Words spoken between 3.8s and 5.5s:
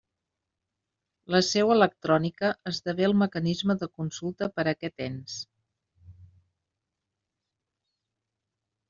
de consulta per a aquests ens.